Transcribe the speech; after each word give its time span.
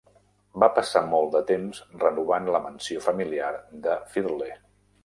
Va 0.63 0.69
passar 0.77 1.03
molt 1.11 1.29
de 1.35 1.43
temps 1.51 1.83
renovant 2.05 2.51
la 2.57 2.63
mansió 2.67 3.07
familiar 3.11 3.53
de 3.87 4.01
Firle. 4.17 4.55